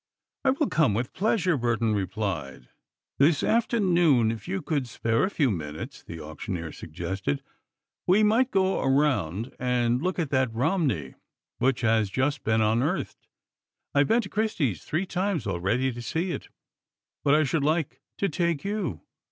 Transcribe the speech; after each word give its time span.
"I 0.43 0.49
will 0.49 0.65
come 0.65 0.95
with 0.95 1.13
pleasure," 1.13 1.55
Burton 1.57 1.93
replied. 1.93 2.69
"This 3.19 3.43
afternoon, 3.43 4.31
if 4.31 4.47
you 4.47 4.63
could 4.63 4.87
spare 4.87 5.23
a 5.23 5.29
few 5.29 5.51
minutes?" 5.51 6.01
the 6.01 6.19
auctioneer 6.19 6.71
suggested. 6.71 7.43
"We 8.07 8.23
might 8.23 8.49
go 8.49 8.81
around 8.81 9.55
and 9.59 10.01
look 10.01 10.17
at 10.17 10.31
that 10.31 10.51
Romney 10.55 11.13
which 11.59 11.81
has 11.81 12.09
just 12.09 12.43
been 12.43 12.61
unearthed. 12.61 13.27
I 13.93 13.99
have 13.99 14.07
been 14.07 14.21
to 14.23 14.29
Christie's 14.29 14.83
three 14.83 15.05
times 15.05 15.45
already 15.45 15.91
to 15.93 16.01
see 16.01 16.31
it, 16.31 16.49
but 17.23 17.35
I 17.35 17.43
should 17.43 17.63
like 17.63 18.01
to 18.17 18.27
take 18.27 18.65
you. 18.65 19.01